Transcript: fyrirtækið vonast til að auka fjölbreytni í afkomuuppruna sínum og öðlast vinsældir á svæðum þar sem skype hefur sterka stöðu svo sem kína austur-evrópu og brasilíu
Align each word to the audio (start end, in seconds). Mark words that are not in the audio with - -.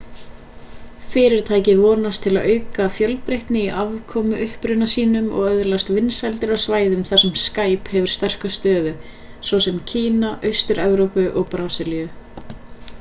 fyrirtækið 1.15 1.81
vonast 1.81 2.23
til 2.25 2.31
að 2.39 2.47
auka 2.53 2.87
fjölbreytni 2.95 3.59
í 3.65 3.75
afkomuuppruna 3.81 4.87
sínum 4.95 5.27
og 5.41 5.45
öðlast 5.51 5.93
vinsældir 5.97 6.55
á 6.55 6.57
svæðum 6.65 7.05
þar 7.11 7.23
sem 7.25 7.37
skype 7.43 7.95
hefur 7.99 8.15
sterka 8.17 8.53
stöðu 8.59 8.95
svo 9.51 9.61
sem 9.67 9.79
kína 9.93 10.35
austur-evrópu 10.51 11.29
og 11.39 11.51
brasilíu 11.55 12.11